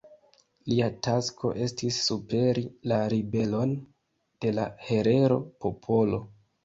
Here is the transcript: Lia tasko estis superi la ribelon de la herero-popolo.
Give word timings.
Lia 0.69 0.85
tasko 1.07 1.51
estis 1.65 1.99
superi 2.07 2.63
la 2.93 2.99
ribelon 3.15 3.75
de 4.47 4.55
la 4.59 4.67
herero-popolo. 4.89 6.23